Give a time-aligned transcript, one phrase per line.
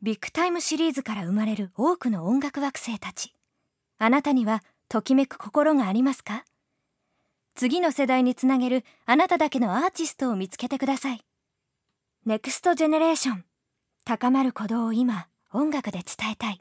[0.00, 3.34] Big Time Series から生まれる多くの音楽惑星たち。
[3.98, 6.44] あなたにはときめく心がありますか？
[7.56, 11.20] 次の世代につなげるあなただけのアーティストを見つけてください。
[12.26, 13.44] Next Generation。
[14.04, 16.60] 高まる鼓動を今音楽で伝えたい。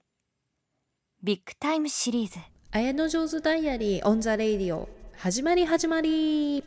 [1.22, 2.40] Big Time Series。
[2.72, 4.90] Ayanojo's Diary on the Radio。
[5.16, 6.64] 始まり始まり。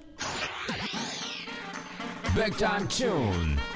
[2.36, 3.56] Big time tune.
[3.56, 3.69] Big time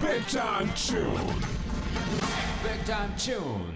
[0.00, 0.08] tune.
[0.08, 1.02] Big time tune.
[2.62, 3.74] Big time tune.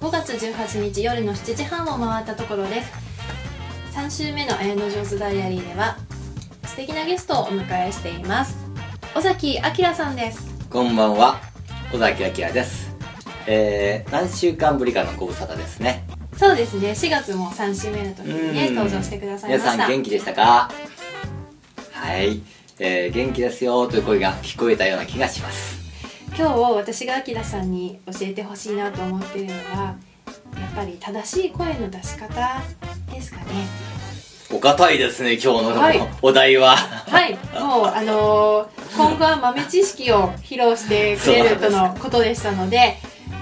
[0.00, 2.90] 5月18日夜の7時半を回ったところです
[3.94, 5.96] 3週目の綾野上手ダイアリーでは
[6.64, 8.56] 素敵なゲストをお迎えしています
[9.14, 11.36] 尾崎明さんですこんばんは、
[11.94, 12.90] 尾崎明です。
[13.46, 16.02] えー、何週間ぶりかのご無沙汰ですね。
[16.36, 20.70] そうですね4月も3週目の時にねうん登場してくださいま皆したさん元気でしたか？
[21.92, 22.40] はい、
[22.84, 25.80] えー、元気ですよという声が聞こえたような気がします。
[26.36, 29.96] 今日私が明さんに教えてほしいなと思っているのは
[30.56, 32.60] やっぱり正しい声の出し方
[33.12, 33.44] ですかね
[34.50, 36.76] お堅いですね、今日の、はいお題は。
[36.76, 42.96] はいもうあのー今後は豆知識を披露してくれるとのことでしたので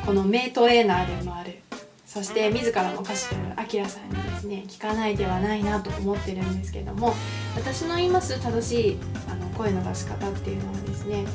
[0.04, 1.58] この名トレーナーでもある
[2.04, 7.14] そして自らも歌手であるアキラさんにですね聞かないではないなと思ってるんですけども
[7.54, 11.26] 私の言います正しいあの声の出し方っていうのはですね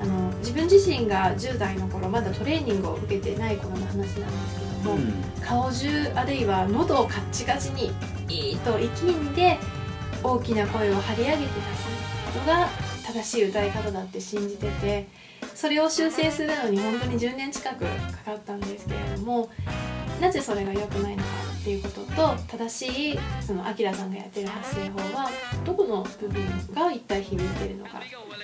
[0.00, 4.18] あの自分自身が10代の頃まだトレーニングを受けてない頃の話なんです
[4.58, 5.12] けども、うん。
[5.40, 7.92] 顔中あるいは喉をカッチカチに
[8.28, 9.58] いいと力んで
[10.22, 11.48] 大きな声を張り上げて出
[12.32, 12.68] すのが
[13.06, 15.06] 正しい歌い方だって信じてて
[15.54, 17.86] それを修正するのに本当に10年近くか
[18.24, 19.50] かったんですけれども
[20.20, 21.28] なぜそれが良くないのか
[21.64, 25.30] っていうことと正しいそのアキラさんがやってる発声法は
[25.64, 28.02] どこの部分が一体響いてるのか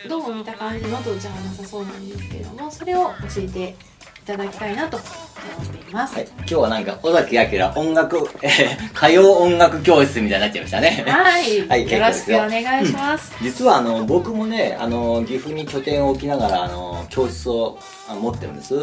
[0.09, 3.77] どうも見た感じ喉じゃなさそうなんですけれどもそれを教えて
[4.23, 6.15] いただきたいなと思っています。
[6.15, 11.05] はい、今日はなんか、尾崎明音楽、えー、歌謡音楽教室みたいになっちゃいましたね。
[11.09, 13.33] はい、はいよろしくお願いします。
[13.43, 17.79] 実はあの僕もねあの岐阜に拠点を置きながらあの教室を
[18.21, 18.75] 持ってるんです、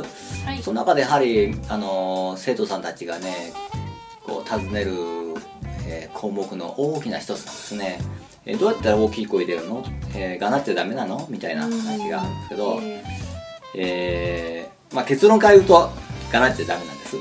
[0.44, 3.54] はいその中でやはりあの生徒さんたちがね
[4.28, 4.92] こう尋ねる、
[5.88, 8.00] えー項目の大きな一つなんですね、
[8.46, 9.84] えーどうやったら大きい声出るの、
[10.16, 11.26] えー、がなってダメなの？
[11.30, 13.04] みたいな話があるんですけど、え
[13.76, 15.90] えーまあ、結論から言うと
[16.32, 17.16] がなってダメなんです。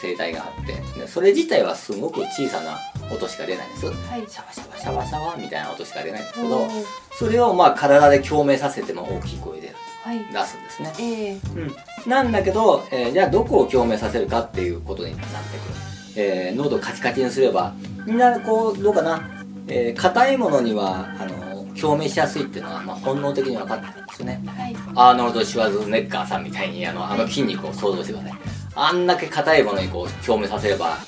[0.00, 0.72] 声帯があって。
[0.98, 2.78] でそれ自体はすごく小さな
[3.12, 3.86] 音しか出ないんです。
[3.86, 4.26] ーはい。
[4.28, 6.84] シャワシャワシャワシャワみたいな音しか出ないんですけおどー
[7.18, 10.18] それをまあ体で共鳴させても大きい声ではい。
[10.18, 11.58] 出すんですね、えー、
[12.06, 15.74] うん、なんだけど、えーじゃあどこを共鳴させるかっていうことになってくる、
[16.16, 17.74] えー喉をカチカチにすれば
[18.06, 19.28] みんなこうどうかな？
[19.68, 21.50] えー硬いものにはあの
[21.80, 24.42] 共鳴しやすいっていうのは、まあ、本能的に分かってるんですよね。
[24.46, 24.76] はい。
[24.94, 28.32] アーノルド・シュワズネッガーさんみたいにあのあの筋肉を想像してください
[28.74, 30.98] あんだけ硬いものにこう共鳴させれば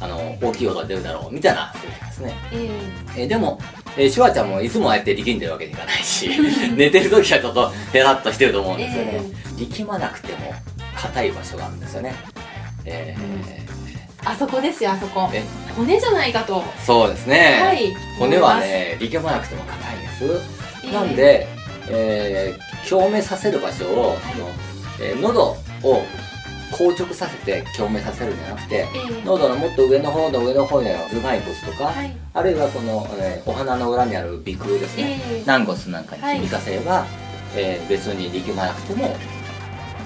[0.00, 2.34] あの大きい音が出るだろうみたいなセリフですね。
[2.52, 3.58] えー、えーでも、
[3.96, 6.30] えーシュワちゃんもいつもああやって力んでるわけにいかないし
[6.76, 9.20] 寝てる時はちょっとヘラッとしてると思うんですよね、
[9.58, 10.54] 力まなくても
[10.96, 12.14] 硬い場所があるんですよね。
[12.84, 13.16] え
[14.24, 15.28] あそこですよ、あそこ。
[15.76, 16.62] 骨じゃないかと。
[16.84, 17.94] そうですね、はい。
[18.18, 20.24] 骨はね力まなくても硬いんです、
[20.84, 20.88] え。
[20.88, 21.46] ーなんで、
[21.88, 24.48] えー共鳴させる場所を、その
[25.00, 26.04] えー喉を
[26.72, 32.16] 硬直させて共鳴させるんじゃなくて、えー喉のもっと上の方の上の方にある頭蓋骨とか、はい。
[32.34, 37.06] あるいはその、えーお鼻の裏にある鼻腔ですね、えー軟骨なんかに響かせれば、
[37.56, 39.16] えー別に力まなくても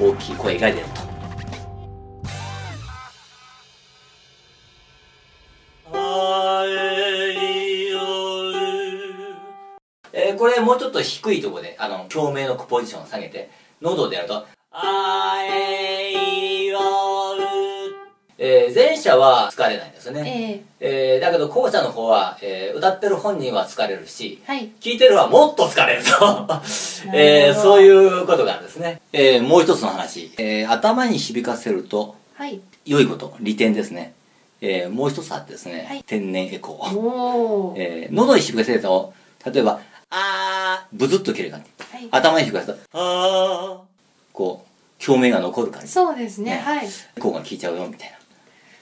[0.01, 1.16] 大きい声が出ると。
[10.47, 13.51] これもうちょっと低いところであの共鳴のポジションを下げて
[13.83, 16.83] 喉でやると「あえいおう」
[18.39, 21.19] えー前者は疲れないんですよね、ええ。
[21.19, 24.71] ーだけど後者の方は、えー歌ってる本人は疲れるしー、はい。
[24.81, 26.47] 聞いてるはもっと疲れると、
[27.13, 32.61] えーそういうことがあるんですね、えーもう一つの話、えー頭に響かせるとはい。
[32.85, 34.15] 良いこと利点ですね、
[34.61, 36.05] えーもう一つあってですね、はい。
[36.07, 37.81] 天然エコー、おー。
[37.83, 39.13] えー喉に響かせると
[39.45, 39.81] 例えば
[40.19, 41.97] 「あー」ブズッと切れる感じ。
[41.97, 42.09] はい。
[42.11, 43.87] 頭に響かせると「あー」
[44.33, 44.67] こう
[45.07, 45.89] 表面が残る感じ。
[45.89, 46.59] そうですね、ね。
[46.59, 46.87] はい。
[47.17, 48.17] エコーが効いちゃうよみたいな。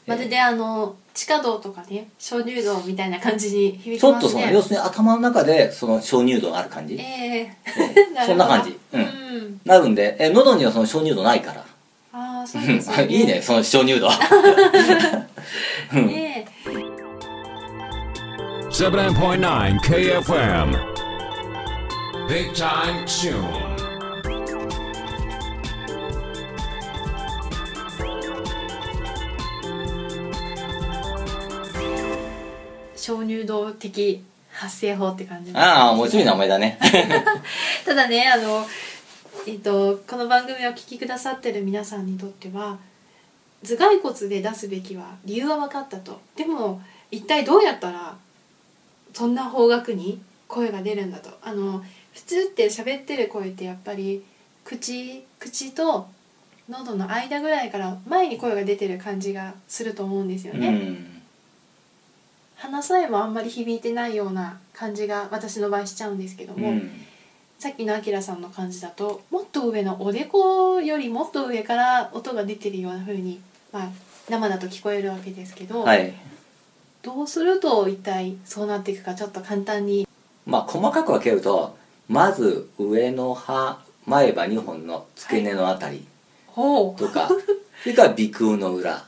[0.06, 4.28] まるであの、地下道とかね、鍾乳洞みたいな感じに響ちょっと。
[4.28, 8.26] その要するに頭の中でその鍾乳洞がある感じ、ええー、 るほど。
[8.26, 8.78] そんな感じ。
[8.92, 9.00] うん。
[9.00, 9.60] うん。
[9.64, 11.64] なるんで、え喉にはその鍾乳洞ないから。
[12.12, 13.06] ああ、そうですよね。
[13.06, 13.42] いいね。
[13.42, 14.08] その鍾乳洞。
[15.94, 16.06] うん。
[16.06, 16.46] ね
[18.70, 20.93] 79.9 KFM.
[22.26, 23.34] Big Time Tune.
[32.96, 36.78] 鍾乳洞的発声法って感じああ面白い名前だね
[37.84, 38.66] ただねあの、
[39.46, 42.78] えっと、この番組をお聞きくださってる皆さんにとっては
[43.62, 46.80] 頭蓋骨で出すべきは理由は分かったとでも
[47.10, 48.16] 一体どうやったら
[49.12, 51.30] そんな方角に声が出るんだと。
[51.42, 54.22] あの普通って喋ってる声ってやっぱり
[54.64, 56.08] 口口と
[56.68, 61.22] 喉の間ぐらいから前に声が出てる感じがすると思うんですようね、ん。
[62.56, 66.90] 鼻さえもあんまり響いてないような感じが私の場合しちゃうんですけども、うん。
[67.58, 73.40] さっきのあきらさんの感じだともっと上のおでこよりもっと上から音が出てるような風に
[73.72, 73.88] まあ
[74.28, 76.14] 生だと聞こえるわけですけど、はい。
[77.02, 80.03] どうすると一体そうなっていくかちょっと簡単に
[80.46, 81.76] まあ細かく分けると
[82.08, 86.06] まず上の歯前歯2本の付け根のあたり
[86.46, 87.28] ほとか、
[87.82, 89.04] それから鼻腔の裏。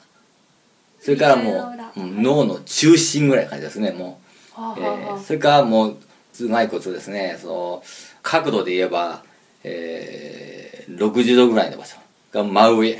[1.00, 1.52] それからも
[1.96, 4.20] う、うん脳の中心ぐらいの感じですねも
[4.58, 5.96] う、はあえはあはーそれからもう
[6.34, 7.82] 頭蓋骨ですねその
[8.22, 9.22] 角度で言えば、
[9.62, 11.96] えー60度ぐらいの場所
[12.32, 12.98] が真上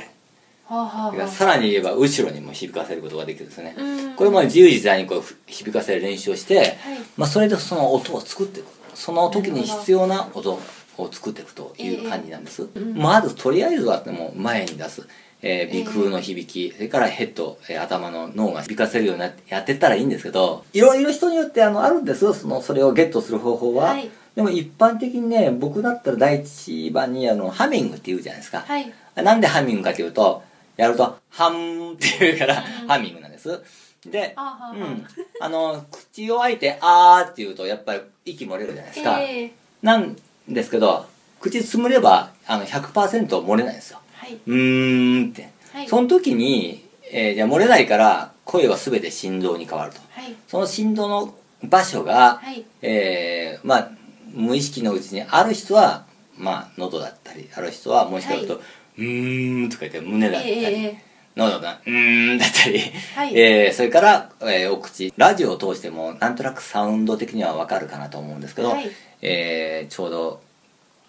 [1.27, 4.15] さらに言えば後ろにも響かせることができるんですね、うん。
[4.15, 6.77] これも自由自在にこう響かせる練習をして、はい。
[7.15, 8.67] まあ、それでその音を作っていく。
[8.93, 10.59] その時に必要な音
[10.97, 12.97] を作っていくという感じなんです、うん。
[12.97, 15.07] まずとりあえずはもう前に出す、
[15.41, 24.09] えー鼻腔の響き、それからヘッド、えー頭の脳が響かせるようになってやってったらいいんですけどいろいろ人によってあのあるんですそのそれをゲットする方法は、はい。
[24.35, 28.91] でも一般的にね僕だったら第一番にあのハミングって言うじゃないですか、はい。
[29.15, 30.43] なんでハミングかというと、
[30.77, 33.61] やると、ハンって言うから、うんハミングなんです。
[34.05, 35.05] で、うん。
[35.41, 39.19] あの、口を開いて、あーって言うと、やっぱり息漏れるじゃないですか。
[39.21, 40.15] ええなん
[40.47, 41.05] ですけど、
[41.39, 43.99] 口つむれば、あの、100%漏れないんですよ。
[44.13, 45.49] はいうーんって。
[45.73, 49.99] はいその時に、えーじゃあ漏れないから、声は全て振動に変わると。
[50.11, 53.91] はいその振動の場所が、はいえーまあ
[54.33, 56.05] 無意識のうちにある人は
[56.37, 58.59] まあ喉だったりある人はもしかすると、は
[58.97, 61.01] うーんとか言って胸だったり、ええええ。
[61.35, 62.79] 喉がうーんだったり、
[63.15, 63.37] はい。
[63.37, 65.13] えーそれから、えーお口。
[65.17, 68.89] ラジオを通してもなんとなくサウンド的にはわかるかなと思うんですけど、はい。
[69.21, 70.41] えーちょうど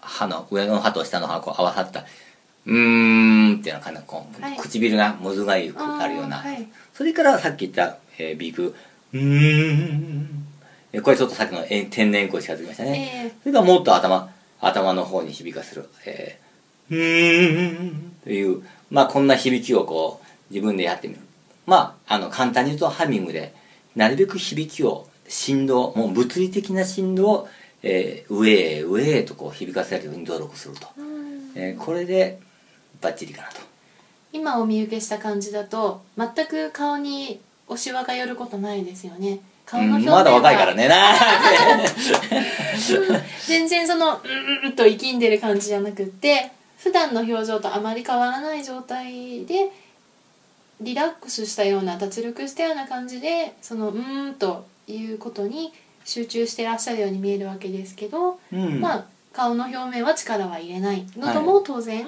[0.01, 2.05] 歯の上の歯と下の歯が合わさった
[2.65, 4.57] うーんっていうようなこう、はい。
[4.57, 6.67] 唇がむずがゆくなるような、はい。
[6.93, 8.75] それからさっき言った、えー、ビーク
[9.13, 10.45] うーん。
[10.93, 13.31] えこれちょっとさっきのえ天然声近づきましたね、ええ。
[13.43, 14.29] それからもっと頭
[14.61, 16.48] 頭の方に響かせる、えー、
[16.89, 17.91] うー。
[17.91, 21.19] んというまあこんな響きをこう自分でやってみる。
[21.65, 23.53] まああの簡単に言うとハミングで
[23.95, 27.47] なるべく響きを振動もう物理的な振動を、
[27.83, 31.51] えー上へ上へとこう響かせるように努力すると、うん。
[31.55, 32.39] えーこれで
[33.01, 33.59] バッチリかなと。
[34.33, 39.39] 今お見受けした感じだと全く顔におしわが寄ることないですよね。
[39.65, 40.87] 顔のうん表面は、まだ若いからね。
[40.87, 41.15] な う
[43.17, 43.21] ん。
[43.45, 44.27] 全然そのう
[44.65, 46.51] んうんと生きんでる感じじゃなくって
[46.83, 49.71] 普段の表情とあまり変わらない状態で
[50.81, 55.73] リラックスしたような脱力したような感じでそのうーんということに
[56.05, 58.79] 集中してらっしゃるように見えるわけですけど、うん。
[58.79, 62.07] まあ顔の表面は力は入れない喉も当然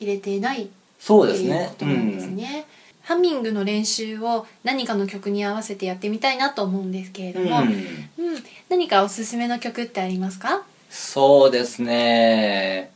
[0.00, 1.68] 入れていないっていうそうですね。
[1.70, 2.66] ことなんですね。
[3.04, 7.68] ハミングの練習を何かの曲に合わせてやってみたいなと思うんですけれども、うん。
[7.68, 8.44] うん。
[8.68, 10.62] 何かおすすめの曲ってありますか？
[10.90, 12.90] そうですね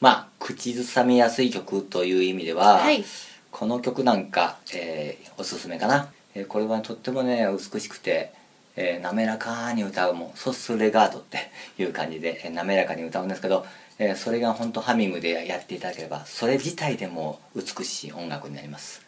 [0.00, 3.04] まあ口ずさみやすい曲という意味では、はい。
[3.50, 8.32] この曲なんか、えーおすすめかな、えーこれはとってもね美しくて、
[8.76, 13.66] えー滑らかに歌うもうソッスレガートっていう感じで、えー滑らかに歌うんですけど、
[13.98, 19.02] えーそれが本当ハミングでやっていただければそれ自体でも美しい音楽になります。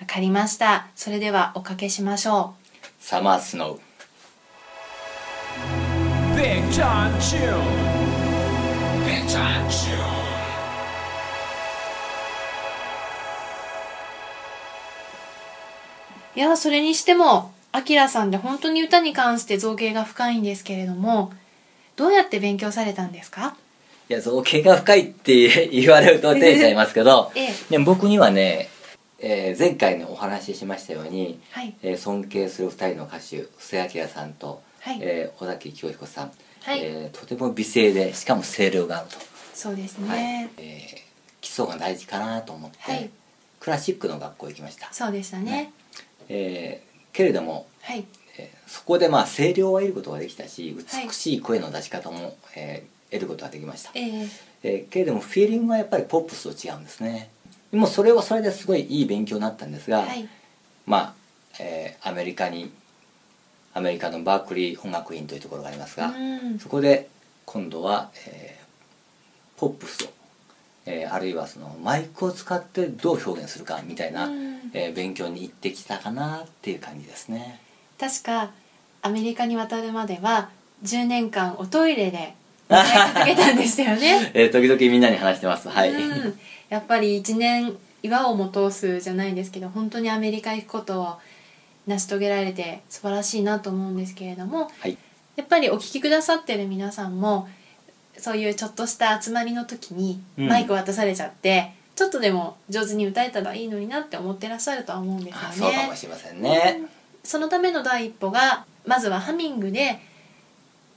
[0.00, 0.88] わかりました。
[0.96, 2.54] それではおかけしましょ
[2.98, 3.78] サマースノー
[6.36, 8.03] Big Time Tune.
[16.36, 21.32] いやそれにしてもアキラさんで本当に歌に関して造形が深いんですけれども
[21.96, 23.56] どうやって勉強されたんですか？
[24.10, 27.54] いや造形が深いって言われると照れちゃいますけど ええ。
[27.70, 28.68] でも僕にはね、
[29.20, 31.72] えー前回のお話ししましたように、はい。
[31.82, 34.98] えー尊敬する2人の歌手布施明さんと、はい。
[35.00, 36.32] えー尾崎清彦さん、
[36.64, 36.80] はい。
[36.82, 39.16] えーとても美声でしかも声量があると、
[39.54, 40.18] そうですはい。
[40.18, 41.04] ねえー
[41.40, 43.10] 基礎が大事かなと思って、はい。
[43.60, 45.72] クラシックの学校行きました、そうでしたね。
[46.28, 48.04] えーけれども、はい。
[48.38, 51.06] えーそこでまあ声量を得ることができたしはい。
[51.06, 54.28] 美しい声の出し方も、えー得ることができました、ええ。
[54.62, 57.30] えーけれどもフィーリングはやっぱりポップスと違うんですね。
[57.70, 60.26] でもそれはそれですごいいい勉強になったんですが、はい。
[60.86, 61.14] まあ、
[61.60, 62.72] えーアメリカに
[63.74, 67.08] アメリカのバークリー音楽院というところがありますが、うんそこで
[67.44, 68.64] 今度は、えー
[69.56, 70.08] ポップスを、
[70.86, 77.60] えーあるいはそのマイクを使ってどう表現するかみたいな、うんえー勉強に行ってきたかなっていう感じですね。
[77.98, 78.50] 確か
[79.02, 80.50] アメリカに渡るまでは
[80.82, 82.34] 10年間おトイレで
[82.68, 85.68] 続けたんでしたよね えー時々みんなに話してます。
[85.68, 85.90] はい。
[85.90, 86.38] うん、
[86.68, 91.16] やっぱり1年岩をも通すじゃないですけど本当にアメリカ行くことを
[91.86, 94.96] 成し遂げられて素晴らしいなと思うんですけれどもはい。
[95.36, 97.48] やっぱりお聞きくださってる皆さんも
[98.18, 105.46] そういうちょっとした集まりの時にうんマイク渡されちゃって、ちょっとでも上手に歌えたらいいのになって思ってらっしゃるとは思うんですよね。
[105.48, 106.82] あそうかもしれませんね。
[107.24, 110.00] そのための第一歩がまずはハミングで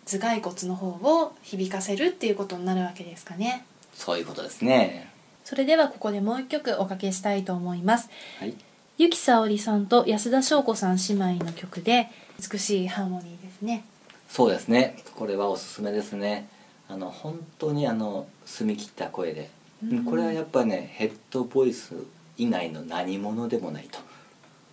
[0.06, 3.66] 頭蓋骨の方を響かせるっていうことになるわけですかね。
[3.94, 5.12] そういうことですね。
[5.44, 8.10] それではここでもう一曲おかけしたいと思います。
[8.40, 8.54] はい。
[8.98, 12.10] ゆきさおりさんと安田翔子さん姉妹の曲で
[12.52, 13.84] 美しいハーモニーですね。
[14.28, 14.98] そうですね。
[15.16, 16.48] これはおすすめですね。
[16.90, 19.52] あの本当にあの澄み切った声で、
[19.84, 21.94] うんこれはやっぱねヘッドボイス
[22.38, 24.00] 以外の何者でもないと、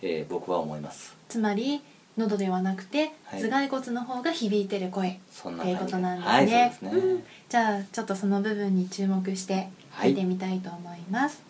[0.01, 1.15] えー僕は思います。
[1.29, 1.81] つまり
[2.17, 6.75] 喉ではなくてはい頭蓋骨の方が響いてる声そんなっていうことなんですはい、ね。
[6.79, 7.11] そうですね。
[7.13, 11.43] うんじゃあちょっとその部分に注目してはい聞いてみたいと思います。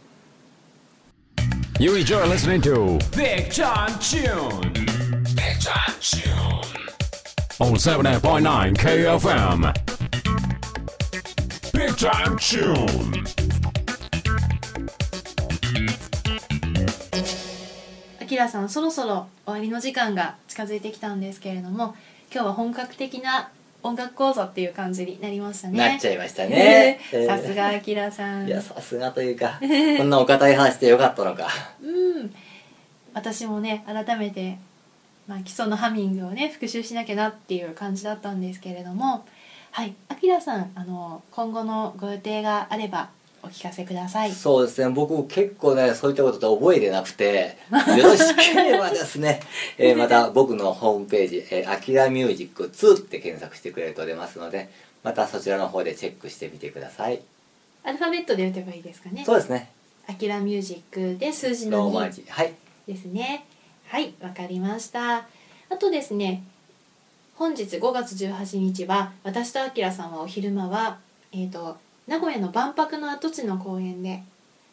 [1.77, 4.71] You enjoy listening to Big John Tune.
[5.35, 6.63] Big John Tune.
[7.59, 9.73] On 78.9 KFM.
[11.73, 13.25] Big Time Tune.
[18.21, 21.93] あきらさんそろそろ終わりの時間が近づいてきたんですけれども
[22.33, 23.49] 今日は本格的な
[23.85, 25.77] 音楽講座っていう感じになりましたね。
[25.77, 26.99] なっちゃいましたね。
[27.13, 28.47] えーさすがあきらさん。
[28.47, 29.59] いやさすがというか
[29.97, 31.47] こんなお堅い話でよかったのか。
[31.83, 31.87] う
[32.23, 32.33] ん、
[33.13, 34.57] 私もね改めて、
[35.27, 39.23] まあ、基礎のハミングをね復習しなきゃなっていう感じだったんですけれども
[39.69, 43.09] はいあきらさんあの今後のご予定があれば
[43.45, 44.31] お聞かせください。
[44.31, 44.89] そうですね。
[44.89, 47.57] 僕結構ねそういったことって覚えてなくて
[47.97, 49.39] よろしければですね、
[49.77, 54.69] えーまた僕のホームページ「えー、アキラミュージック2」って検索してくれると出ますので
[55.03, 57.21] またそちらの方でチェックしてみてください。
[57.83, 59.23] アルファベットで打てばいいですかね。
[59.25, 59.69] そうですね。
[60.07, 62.25] あきらミュージックで数字のローマ2字。
[62.27, 62.53] はい。
[62.87, 63.45] ですね。
[63.87, 65.27] はいわかりました。
[65.69, 66.43] あとですね
[67.35, 70.99] 本日5月18日は私とあきらさんはお昼間は
[71.31, 74.23] えー、と名古屋の万博の跡地の公園で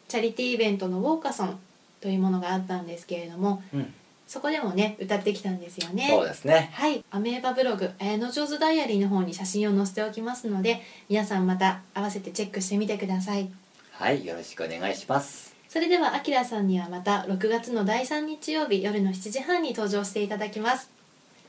[0.07, 1.59] チャリティーイベントのウォーカソン
[2.01, 3.93] というものがあったんですけれどもうん。
[4.25, 6.07] そこでもね歌ってきたんですよね。
[6.09, 6.71] そうですね。
[6.73, 7.03] はい。
[7.11, 13.49] アメーバブログ「綾の上手ダイアリー」の方に写真を載せておきますので皆さんまた合わせてチェックしてみてください。
[13.91, 15.55] はいよろしくお願いします。
[15.69, 20.89] それではあきらさんにはまた6月の第3日曜日夜の7時半に登場していただきます。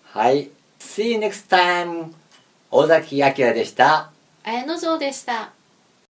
[0.04, 0.50] はい。
[0.78, 2.12] See you next time
[2.70, 4.10] 尾崎明でした。
[4.42, 5.52] 綾野城でした